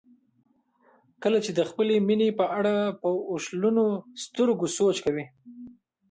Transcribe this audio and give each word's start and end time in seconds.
کله 1.23 1.39
چې 1.45 1.51
د 1.57 1.59
خپلې 1.69 1.95
مینې 2.07 2.29
په 2.39 2.45
اړه 2.59 2.75
په 3.01 3.09
اوښلنو 3.31 3.85
سترګو 4.23 4.65
سوچ 4.77 4.97
کوئ. 5.05 5.25